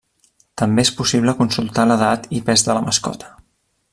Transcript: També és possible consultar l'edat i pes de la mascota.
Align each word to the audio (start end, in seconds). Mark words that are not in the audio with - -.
També 0.61 0.85
és 0.87 0.91
possible 1.01 1.35
consultar 1.41 1.85
l'edat 1.91 2.27
i 2.39 2.43
pes 2.49 2.67
de 2.69 2.79
la 2.79 2.85
mascota. 2.89 3.33